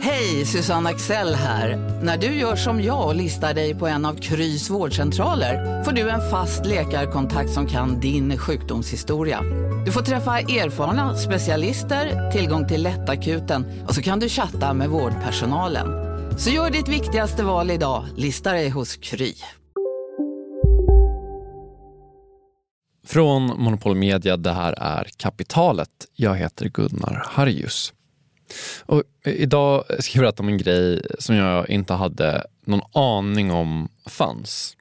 [0.00, 1.76] Hej, Susanne Axel här.
[2.02, 6.10] När du gör som jag och listar dig på en av Krys vårdcentraler får du
[6.10, 9.42] en fast läkarkontakt som kan din sjukdomshistoria.
[9.86, 15.88] Du får träffa erfarna specialister, tillgång till lättakuten och så kan du chatta med vårdpersonalen.
[16.38, 19.34] Så gör ditt viktigaste val idag, lista dig hos Kry.
[23.06, 25.88] Från Monopol Media, det här är Kapitalet.
[26.14, 27.92] Jag heter Gunnar Harjus.
[28.86, 33.88] Och idag ska jag berätta om en grej som jag inte hade någon aning om
[34.06, 34.76] fanns.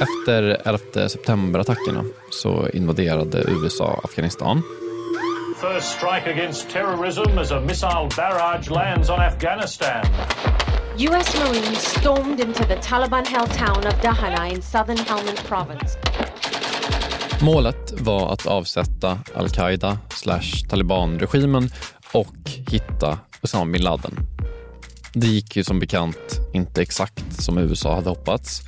[0.00, 4.62] Efter 11 september-attackerna så invaderade USA Afghanistan.
[5.60, 10.04] First strike against terrorism as a missile barrage lands on Afghanistan.
[10.98, 11.38] U.S.
[11.38, 15.96] Marines stormed into the Taliban-held town of Dahana in southern Helmand province.
[17.42, 21.70] Målet var att avsätta al-Qaida slash talibanregimen
[22.12, 24.16] och hitta Usama bin Laden.
[25.12, 28.62] Det gick ju som bekant inte exakt som USA hade hoppats.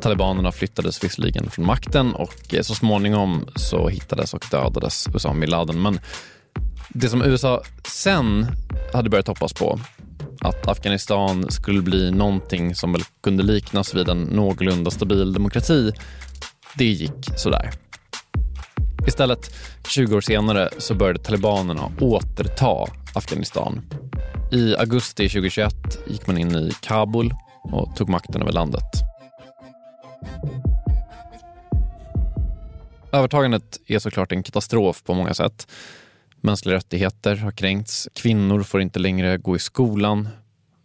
[0.00, 5.50] Talibanerna flyttades visserligen från makten och eh, så småningom så hittades och dödades Usama bin
[5.50, 5.82] Laden.
[5.82, 6.00] Men
[6.88, 8.46] det som USA sen
[8.92, 9.80] hade börjat hoppas på,
[10.40, 15.92] att Afghanistan skulle bli någonting som väl kunde liknas vid en någorlunda stabil demokrati,
[16.74, 17.70] det gick sådär.
[19.08, 19.54] Istället,
[19.88, 23.80] 20 år senare, så började talibanerna återta Afghanistan.
[24.52, 25.74] I augusti 2021
[26.06, 28.84] gick man in i Kabul och tog makten över landet.
[33.12, 35.66] Övertagandet är såklart en katastrof på många sätt.
[36.40, 40.28] Mänskliga rättigheter har kränkts, kvinnor får inte längre gå i skolan.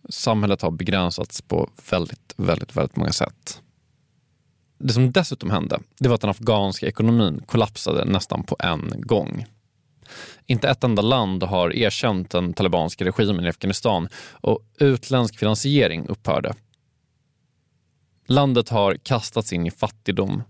[0.09, 3.61] Samhället har begränsats på väldigt, väldigt, väldigt många sätt.
[4.85, 9.45] Det som dessutom hände, det var att den afghanska ekonomin kollapsade nästan på en gång.
[10.45, 16.53] Inte ett enda land har erkänt den talibanska regimen i Afghanistan och utländsk finansiering upphörde.
[18.27, 20.43] Landet har kastats in i fattigdom.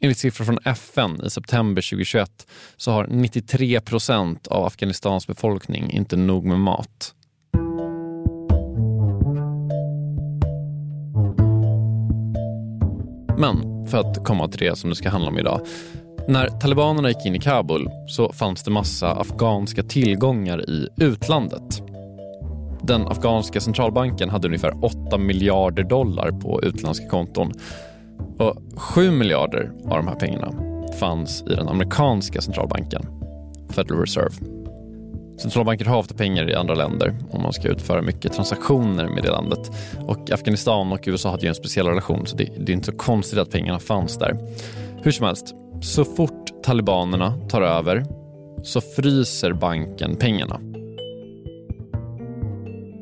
[0.00, 2.46] Enligt siffror från FN i september 2021
[2.76, 7.14] så har 93 procent av Afghanistans befolkning inte nog med mat.
[13.42, 15.60] Men för att komma till det som det ska handla om idag.
[16.28, 21.82] När talibanerna gick in i Kabul så fanns det massa afghanska tillgångar i utlandet.
[22.82, 27.52] Den afghanska centralbanken hade ungefär 8 miljarder dollar på utländska konton.
[28.38, 30.52] Och 7 miljarder av de här pengarna
[30.98, 33.02] fanns i den amerikanska centralbanken,
[33.70, 34.61] Federal Reserve.
[35.42, 39.30] Centralbanker har ofta pengar i andra länder om man ska utföra mycket transaktioner med det
[39.30, 39.70] landet.
[40.06, 42.96] Och Afghanistan och USA hade ju en speciell relation så det, det är inte så
[42.96, 44.36] konstigt att pengarna fanns där.
[45.02, 48.04] Hur som helst, så fort talibanerna tar över
[48.62, 50.60] så fryser banken pengarna.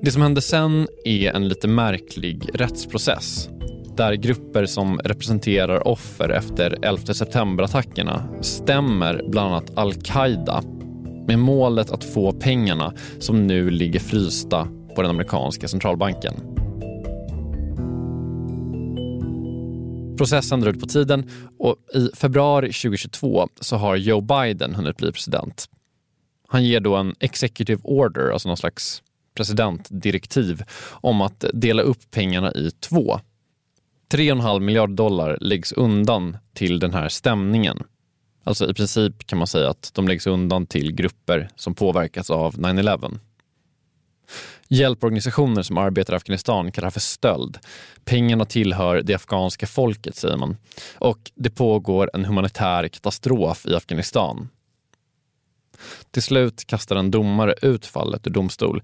[0.03, 3.49] Det som hände sen är en lite märklig rättsprocess
[3.97, 10.63] där grupper som representerar offer efter 11 september-attackerna stämmer bland annat al-Qaida
[11.31, 16.35] med målet att få pengarna som nu ligger frysta på den amerikanska centralbanken.
[20.19, 25.13] Processen drar ut på tiden och i februari 2022 så har Joe Biden hunnit bli
[25.13, 25.69] president.
[26.49, 29.03] Han ger då en executive order, alltså någon slags
[29.35, 33.21] presidentdirektiv om att dela upp pengarna i två.
[34.13, 37.83] 3,5 miljarder dollar läggs undan till den här stämningen
[38.45, 42.55] Alltså i princip kan man säga att de läggs undan till grupper som påverkats av
[42.55, 43.19] 9-11.
[44.69, 47.59] Hjälporganisationer som arbetar i Afghanistan kallar det för stöld.
[48.05, 50.57] Pengarna tillhör det afghanska folket, säger man.
[50.99, 54.49] Och det pågår en humanitär katastrof i Afghanistan.
[56.11, 58.83] Till slut kastar en domare ut fallet ur domstol.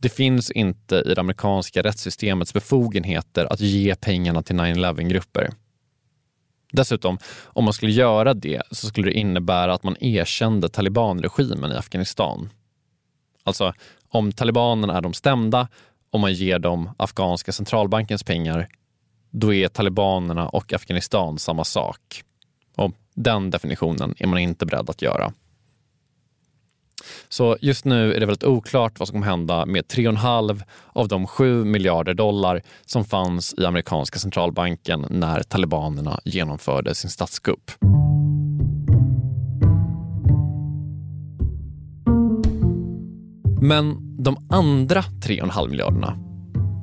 [0.00, 5.50] Det finns inte i det amerikanska rättssystemets befogenheter att ge pengarna till 9-11-grupper.
[6.72, 11.74] Dessutom, om man skulle göra det så skulle det innebära att man erkände talibanregimen i
[11.74, 12.50] Afghanistan.
[13.44, 13.74] Alltså,
[14.08, 15.68] om talibanerna är de stämda
[16.10, 18.68] och man ger dem afghanska centralbankens pengar,
[19.30, 22.24] då är talibanerna och Afghanistan samma sak.
[22.76, 25.32] Och den definitionen är man inte beredd att göra.
[27.28, 30.62] Så just nu är det väldigt oklart vad som kommer hända med 3,5
[30.92, 37.70] av de 7 miljarder dollar som fanns i amerikanska centralbanken när talibanerna genomförde sin statskupp.
[43.62, 46.18] Men de andra 3,5 miljarderna,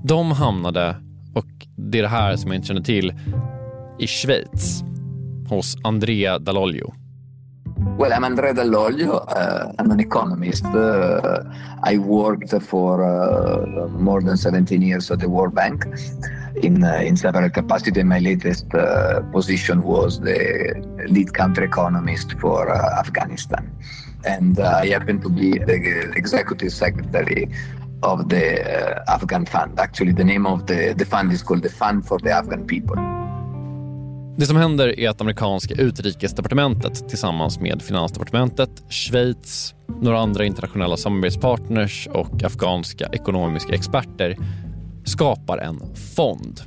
[0.04, 0.96] de hamnade,
[1.34, 1.46] och
[1.76, 3.14] det är det här som jag inte känner till,
[4.00, 4.84] i Schweiz
[5.50, 6.94] hos Andrea Dallolio.
[7.80, 9.24] Well, I'm Andrea Dall'Olio.
[9.26, 10.66] Uh, I'm an economist.
[10.66, 11.44] Uh,
[11.84, 15.86] I worked for uh, more than 17 years at the World Bank
[16.58, 18.04] in, uh, in several capacities.
[18.04, 20.74] My latest uh, position was the
[21.08, 23.74] lead country economist for uh, Afghanistan.
[24.26, 27.50] And I happen to be the executive secretary
[28.04, 29.80] of the Afghan Fund.
[29.80, 33.08] Actually, the name of the, the fund is called the Fund for the Afghan People.
[34.39, 42.07] Det som händer är att amerikanska utrikesdepartementet tillsammans med finansdepartementet, Schweiz, några andra internationella samarbetspartners
[42.07, 44.38] och afghanska ekonomiska experter
[45.06, 46.62] skapar en fond.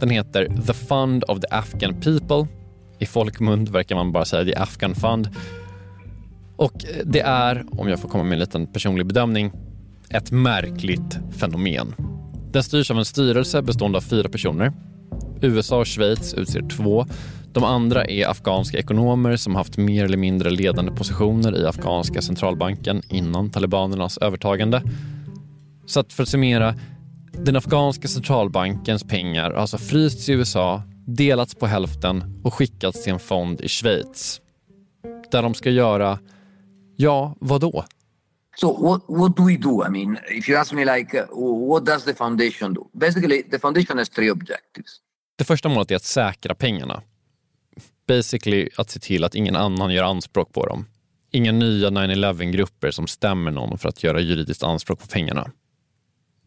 [0.00, 2.46] Den heter The Fund of the Afghan People.
[2.98, 5.28] I folkmund verkar man bara säga The Afghan Fund.
[6.56, 9.52] Och det är, om jag får komma med en liten personlig bedömning,
[10.10, 11.94] ett märkligt fenomen.
[12.52, 14.72] Den styrs av en styrelse bestående av fyra personer
[15.40, 17.06] USA och Schweiz utser två.
[17.52, 23.02] De andra är afghanska ekonomer som haft mer eller mindre ledande positioner i afghanska centralbanken
[23.08, 24.82] innan talibanernas övertagande.
[25.86, 26.74] Så att för att summera,
[27.32, 33.12] den afghanska centralbankens pengar har alltså frysts i USA, delats på hälften och skickats till
[33.12, 34.40] en fond i Schweiz.
[35.30, 36.18] Där de ska göra,
[36.96, 37.84] ja, vad då?
[38.56, 39.84] So what what do we do?
[39.86, 42.88] I mean, if you ask me like, uh, what does the foundation do?
[42.92, 45.00] Basically, the foundation has three objectives.
[45.36, 47.02] Det första målet är att säkra pengarna.
[48.08, 50.86] Basically att se till att ingen annan gör anspråk på dem.
[51.30, 55.50] Inga nya 9-11-grupper som stämmer någon för att göra juridiskt anspråk på pengarna.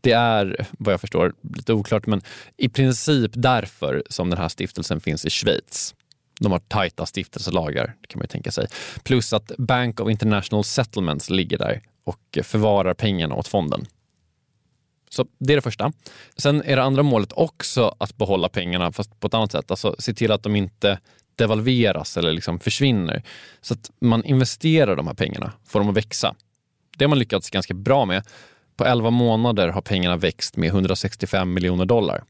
[0.02, 2.22] Det är, vad jag förstår, lite oklart, men
[2.58, 5.96] i princip därför som den här stiftelsen finns i Schweiz.
[6.40, 8.68] De har tajta stiftelselagar, kan man ju tänka sig.
[9.04, 13.86] Plus att Bank of International Settlements ligger där och förvarar pengarna åt fonden.
[15.10, 15.92] Så det är det första.
[16.38, 19.72] Sen är det andra målet också att behålla pengarna fast på ett annat sätt.
[19.72, 21.00] Alltså se till att de inte
[21.36, 23.24] devalveras eller liksom försvinner.
[23.62, 26.36] Så att man investerar de här pengarna, får dem att växa.
[26.98, 28.24] Det har man lyckats ganska bra med.
[28.76, 32.24] På 11 månader har pengarna växt med 165 miljoner dollar.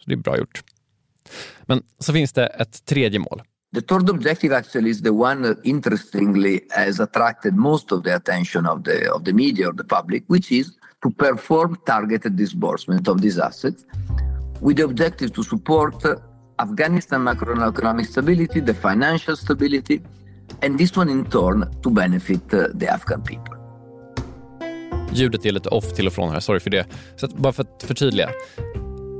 [0.00, 0.62] Så det är bra gjort.
[1.62, 3.42] Men så finns det ett tredje mål.
[3.74, 8.66] The third objective actually is the one that interestingly has attracted most of the attention
[8.66, 10.66] of the of the media or the public, which is
[11.04, 13.84] to perform targeted disbursement of these assets
[14.60, 16.04] with the objective to support
[16.58, 20.00] Afghanistan macroeconomic stability, the financial stability,
[20.62, 23.54] and this one in turn to benefit uh, the Afghan people.
[25.12, 26.86] Ljudet är lite off till och från här, sorry för det.
[27.16, 28.30] Så bara för att förtydliga.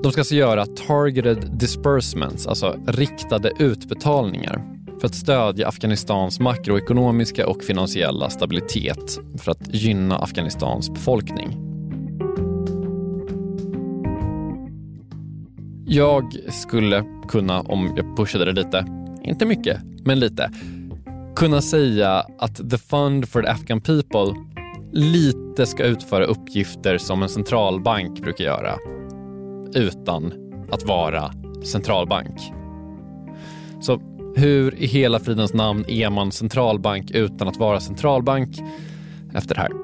[0.02, 4.62] De ska alltså göra targeted disbursements, alltså riktade utbetalningar
[5.00, 11.73] för att stödja Afghanistans makroekonomiska och finansiella stabilitet för att gynna Afghanistans befolkning.
[15.94, 18.86] Jag skulle kunna, om jag pushade det lite,
[19.22, 20.50] inte mycket, men lite,
[21.36, 24.34] kunna säga att the fund for the Afghan people
[24.92, 28.74] lite ska utföra uppgifter som en centralbank brukar göra
[29.74, 30.32] utan
[30.70, 31.32] att vara
[31.64, 32.40] centralbank.
[33.80, 34.00] Så
[34.36, 38.58] hur i hela fridens namn är man centralbank utan att vara centralbank
[39.34, 39.83] efter det här?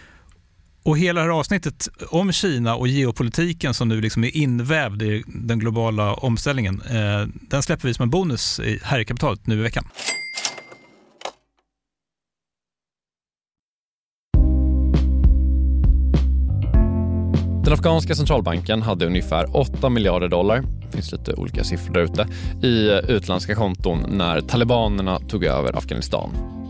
[0.83, 5.23] Och hela det här avsnittet om Kina och geopolitiken som nu liksom är invävd i
[5.27, 9.61] den globala omställningen, eh, den släpper vi som en bonus här i kapitalet nu i
[9.61, 9.83] veckan.
[17.63, 22.27] Den afghanska centralbanken hade ungefär 8 miljarder dollar, det finns lite olika siffror där ute,
[22.67, 26.60] i utländska konton när talibanerna tog över Afghanistan.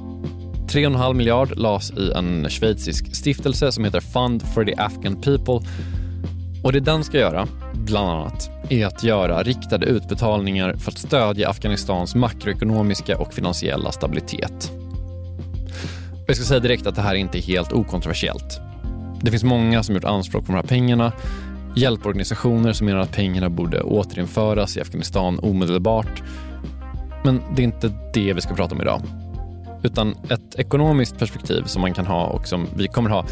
[0.72, 5.70] 3,5 miljard lades i en schweizisk stiftelse som heter Fund for the Afghan People.
[6.64, 11.50] Och det den ska göra, bland annat, är att göra riktade utbetalningar för att stödja
[11.50, 14.72] Afghanistans makroekonomiska och finansiella stabilitet.
[16.28, 18.60] Jag ska säga direkt att det här inte är helt okontroversiellt.
[19.22, 21.12] Det finns många som gjort anspråk på de här pengarna.
[21.76, 26.24] Hjälporganisationer som menar att pengarna borde återinföras i Afghanistan omedelbart.
[27.24, 29.02] Men det är inte det vi ska prata om idag.
[29.84, 33.26] Utan ett ekonomiskt perspektiv som man kan ha och som vi kommer ha,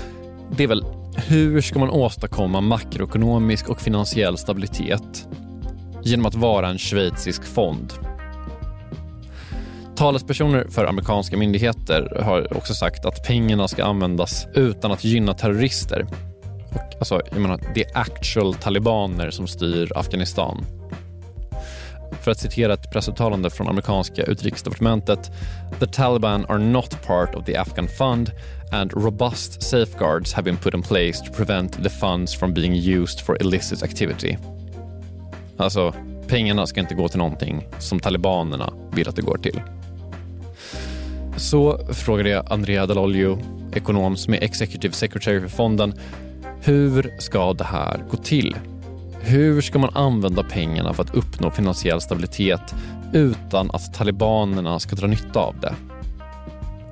[0.57, 0.85] det är väl
[1.27, 5.27] hur ska man åstadkomma makroekonomisk och finansiell stabilitet
[6.03, 7.93] genom att vara en schweizisk fond?
[9.95, 16.07] Talespersoner för amerikanska myndigheter har också sagt att pengarna ska användas utan att gynna terrorister.
[16.73, 20.65] Och, alltså, jag menar, det är actual talibaner som styr Afghanistan.
[22.29, 25.31] För att citera ett pressuttalande från amerikanska utrikesdepartementet.
[25.79, 28.31] The Taliban are not part of the Afghan fund
[28.71, 33.19] and robust safeguards have been put in place to prevent the funds from being used
[33.19, 34.37] for illicit activity.
[35.57, 35.93] Alltså,
[36.27, 39.61] pengarna ska inte gå till någonting som talibanerna vill att det går till.
[41.37, 43.39] Så frågade jag Andrea Dall'Olio,
[43.75, 45.93] ekonom som är Executive Secretary för fonden,
[46.61, 48.55] hur ska det här gå till?
[49.29, 52.75] Hur ska man använda pengarna för att uppnå finansiell stabilitet
[53.13, 55.75] utan att talibanerna ska dra nytta av det?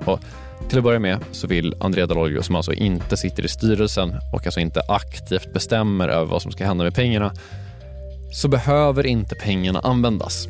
[0.04, 0.20] Och
[0.68, 4.46] till att börja med så vill Andrea Dall'Olio, som alltså inte sitter i styrelsen och
[4.46, 7.32] alltså inte aktivt bestämmer över vad som ska hända med pengarna,
[8.32, 10.46] så behöver inte pengarna användas.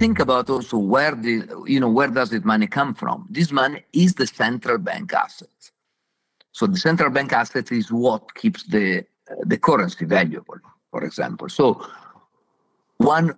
[0.00, 1.34] Think about also where the
[1.72, 3.28] you know where does this money come from?
[3.34, 5.48] This money is the central bank asset.
[6.52, 9.02] So the central bank asset is what keeps the
[9.40, 10.58] the currency valuable,
[10.90, 11.48] for example.
[11.48, 11.84] So
[12.98, 13.34] one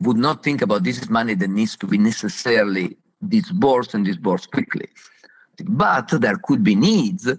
[0.00, 4.50] would not think about this is money that needs to be necessarily disbursed and disbursed
[4.50, 4.88] quickly.
[5.64, 7.32] But there could be needs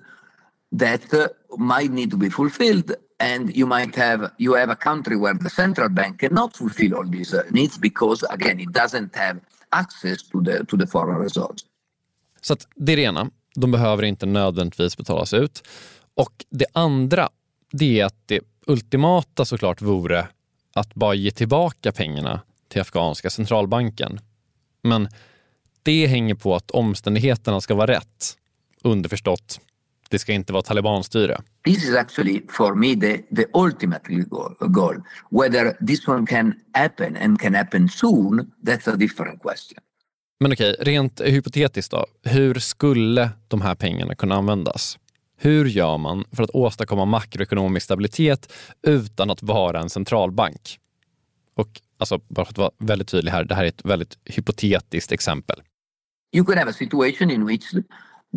[0.71, 5.15] that uh, might need to be fulfilled and you might have you have a country
[5.15, 9.39] where the central bank cannot fulfill all these uh, needs because again it doesn't have
[9.71, 11.65] access to the to the foreign reserves.
[12.41, 15.67] Så det är det ena, de behöver inte nödvändigtvis betalas ut.
[16.15, 17.29] Och det andra
[17.71, 20.27] det är att det ultimata såklart vore
[20.73, 24.19] att bara ge tillbaka pengarna till afghanska centralbanken.
[24.83, 25.09] Men
[25.83, 28.37] det hänger på att omständigheterna ska vara rätt.
[28.83, 29.59] Underförstått,
[30.09, 31.41] det ska inte vara talibanstyre.
[31.65, 34.01] This is actually for me the, the ultimate
[34.59, 35.01] goal.
[35.31, 39.79] Whether this one can happen and can happen soon, that's a different question.
[40.39, 42.05] Men okej, rent hypotetiskt då.
[42.23, 44.99] Hur skulle de här pengarna kunna användas?
[45.39, 50.79] Hur gör man för att åstadkomma makroekonomisk stabilitet utan att vara en centralbank?
[51.55, 55.11] Och alltså, bara för att vara väldigt tydlig här, det här är ett väldigt hypotetiskt
[55.11, 55.61] exempel.
[56.31, 57.71] You can have a situation in which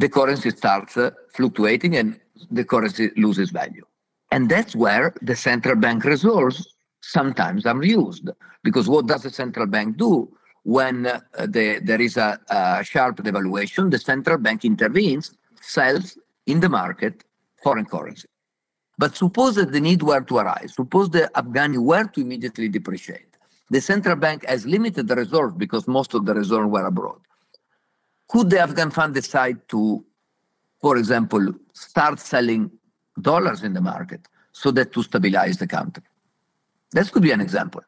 [0.01, 2.15] the currency starts uh, fluctuating and
[2.57, 3.85] the currency loses value.
[4.31, 6.63] And that's where the central bank reserves
[7.01, 8.31] sometimes are used.
[8.63, 10.29] Because what does the central bank do?
[10.63, 16.17] When uh, the, there is a, a sharp devaluation, the central bank intervenes, sells
[16.51, 17.25] in the market
[17.63, 18.29] foreign currency.
[18.99, 23.31] But suppose that the need were to arise, suppose the Afghani were to immediately depreciate.
[23.71, 27.21] The central bank has limited the reserve because most of the reserve were abroad.
[28.29, 30.05] Could the Afghan fund decide to,
[30.81, 32.71] for example, start selling
[33.21, 36.03] dollars in the market so that to stabilize the country?
[36.93, 37.83] That could be an example.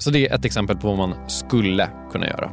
[0.00, 2.50] Så det är ett exempel på vad man skulle kunna göra.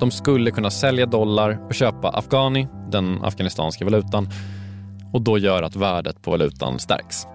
[0.00, 4.28] De skulle kunna sälja dollar och köpa afghani, den afghanistanska valutan,
[5.12, 7.26] och då göra att värdet på valutan stärks.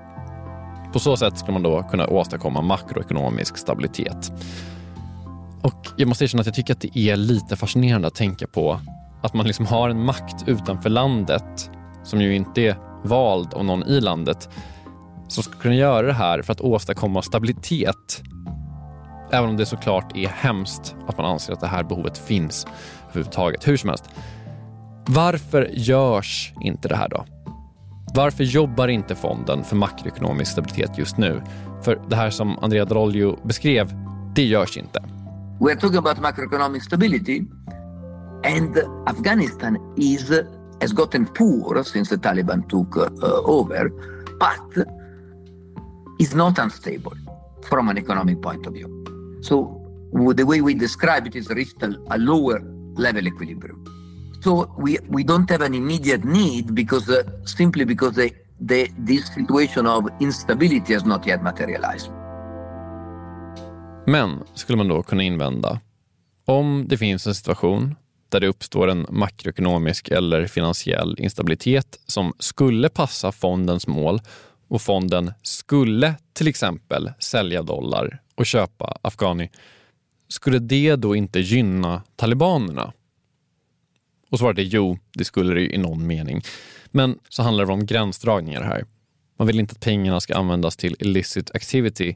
[0.93, 4.31] På så sätt skulle man då kunna åstadkomma makroekonomisk stabilitet.
[5.62, 8.79] Och jag måste erkänna att jag tycker att det är lite fascinerande att tänka på
[9.24, 11.71] att man liksom har en makt utanför landet
[12.03, 14.50] som ju inte är vald av någon i landet
[15.27, 18.21] som ska kunna göra det här för att åstadkomma stabilitet
[19.32, 22.68] Även om det såklart är hemskt att man anser att det här behovet finns
[23.10, 23.68] överhuvudtaget.
[23.68, 24.10] Hur som helst.
[25.06, 27.26] Varför görs inte det här då?
[28.16, 31.42] Varför jobbar inte fonden för makroekonomisk stabilitet just nu?
[31.82, 33.94] För det här som Andrea D'Rolio beskrev,
[34.36, 35.00] det görs inte.
[35.60, 37.42] We're talking about macroeconomic stability
[38.44, 40.32] and Afghanistan is
[40.82, 43.90] has gotten poor since the Taliban took uh, over,
[44.40, 44.88] but
[46.20, 47.18] is not unstable
[47.70, 49.11] from an economic point of view.
[49.41, 49.81] So
[50.36, 52.62] the way we describe it is reached a, a lower
[52.98, 53.86] level equilibrium.
[54.43, 59.33] So we, we don't have an immediate need because uh, simply because the, the, this
[59.33, 62.12] situation of instability has not yet materialized.
[64.07, 65.79] Men, skulle man då kunna invända,
[66.45, 67.95] om det finns en situation
[68.29, 74.21] där det uppstår en makroekonomisk eller finansiell instabilitet som skulle passa fondens mål
[74.67, 79.50] och fonden skulle till exempel sälja dollar och köpa afghani,
[80.27, 82.93] skulle det då inte gynna talibanerna?
[84.29, 86.41] Och svaret är jo, det skulle det i någon mening.
[86.91, 88.86] Men så handlar det om gränsdragningar här.
[89.38, 92.15] Man vill inte att pengarna ska användas till illicit activity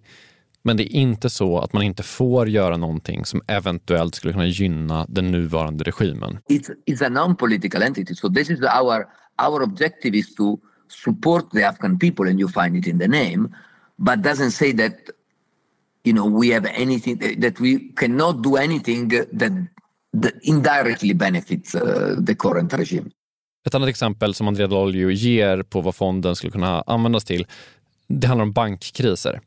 [0.65, 4.46] men det är inte så att man inte får göra någonting som eventuellt skulle kunna
[4.46, 6.39] gynna den nuvarande regimen.
[6.50, 9.08] It's, it's a non-political entity, so this is our,
[9.48, 10.60] our objective is to
[11.03, 13.50] support the Afghan people and you find it in the name,
[13.98, 14.94] but doesn't say that
[16.06, 19.50] you know we have anything eh, that we cannot do anything that,
[20.22, 23.10] that indirectly benefits uh, the current regime.
[23.68, 27.48] Ett annat exempel som Andrea D'Olio ger på vad fonden skulle kunna användas till,
[28.08, 29.42] det handlar om bankkriser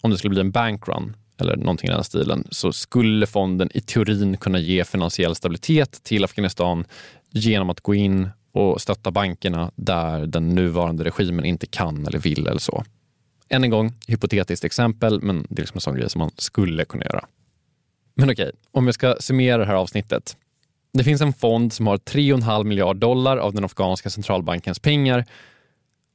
[0.00, 3.80] om det skulle bli en bankrun eller någonting i den stilen, så skulle fonden i
[3.80, 6.84] teorin kunna ge finansiell stabilitet till Afghanistan
[7.30, 12.46] genom att gå in och stötta bankerna där den nuvarande regimen inte kan eller vill
[12.46, 12.84] eller så.
[13.48, 16.84] Än en gång, hypotetiskt exempel, men det är liksom en sån grej som man skulle
[16.84, 17.24] kunna göra.
[18.14, 20.36] Men okej, om jag ska summera det här avsnittet.
[20.92, 25.24] Det finns en fond som har 3,5 miljard dollar av den afghanska centralbankens pengar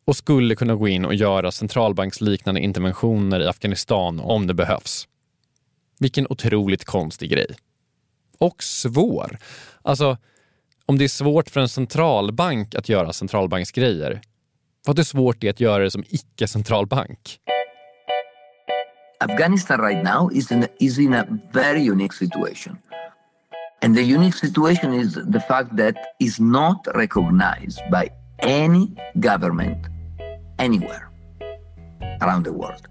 [0.06, 5.08] och skulle kunna gå in och göra centralbanksliknande interventioner i Afghanistan om det behövs.
[6.00, 7.48] Vilken otroligt konstig grej.
[8.38, 9.38] Och svår.
[9.82, 10.18] Alltså,
[10.86, 14.22] om det är svårt för en centralbank att göra centralbanksgrejer,
[14.86, 17.40] vad är svårt det att göra det som icke-centralbank?
[19.20, 22.78] Afghanistan right now is in, is in a very unique situation.
[23.82, 29.88] And the unique situation is the fact that is not recognized by any government
[30.58, 31.10] anywhere
[32.22, 32.88] around the world.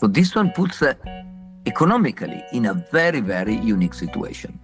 [0.00, 0.94] So this one puts uh,
[1.66, 4.58] economically in a very, very unique situation.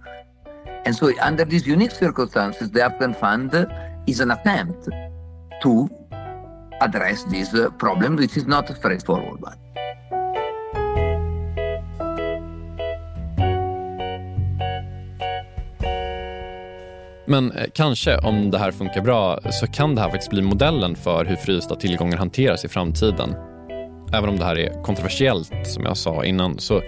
[0.85, 3.53] And so under these unique circumstances, the Afghan Fund
[4.07, 4.89] is an attempt
[5.61, 5.89] to
[6.79, 9.57] address this uh, problem, which is not a straightforward one.
[17.29, 20.95] Men eh, kanske, om det här funkar bra, så kan det här faktiskt bli modellen
[20.95, 23.35] för hur frysta tillgångar hanteras i framtiden.
[24.13, 26.81] Även om det här är kontroversiellt, som jag sa innan, så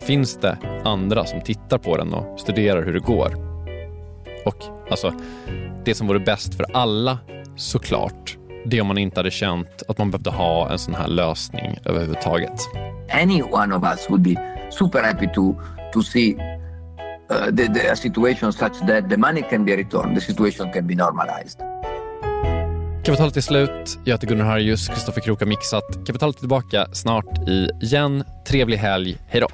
[0.00, 3.34] finns det andra som tittar på den och studerar hur det går.
[4.44, 5.12] Och alltså,
[5.84, 7.18] det som vore bäst för alla,
[7.56, 11.78] såklart, det om man inte hade känt att man behövde ha en sån här lösning
[11.84, 12.60] överhuvudtaget.
[13.22, 14.34] Any one of us would be
[14.70, 15.54] super happy to,
[15.92, 20.20] to see uh, the, the, a situation such that the money can be returned, the
[20.20, 21.60] situation can be normalized.
[23.04, 23.98] Kapitalet är slut.
[24.04, 26.06] Jag heter Gunnar Harjus, Kristoffer Krook har mixat.
[26.06, 27.48] Kapitalet är tillbaka snart
[27.82, 28.24] igen.
[28.48, 29.18] Trevlig helg.
[29.28, 29.48] Hej då!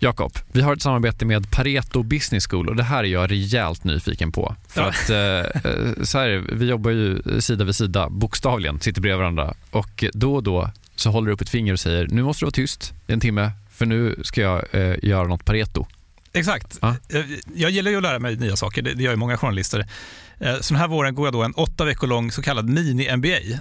[0.00, 3.84] Jakob, vi har ett samarbete med Pareto Business School och det här är jag rejält
[3.84, 4.56] nyfiken på.
[4.68, 4.88] För ja.
[4.88, 9.54] att, eh, eh, så här, vi jobbar ju sida vid sida, bokstavligen, sitter bredvid varandra
[9.70, 12.46] och då och då så håller du upp ett finger och säger nu måste du
[12.46, 15.86] vara tyst i en timme för nu ska jag eh, göra något Pareto.
[16.32, 16.78] Exakt.
[16.82, 16.96] Ja.
[17.08, 19.86] Eh, jag gillar ju att lära mig nya saker, det gör ju många journalister.
[20.38, 23.58] Eh, så den här våren går jag då en åtta veckor lång så kallad mini-MBA.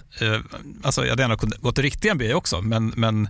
[0.84, 3.30] Alltså jag hade gärna gått riktig MBA också, men, men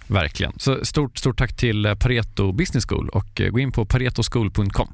[0.11, 0.53] Verkligen.
[0.57, 4.93] Så stort, stort tack till eh, Pareto Business School och eh, gå in på paretoschool.com.